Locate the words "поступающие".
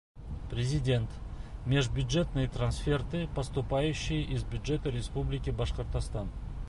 3.35-4.23